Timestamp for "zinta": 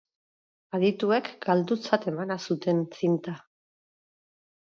3.01-3.35